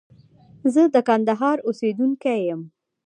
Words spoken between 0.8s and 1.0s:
د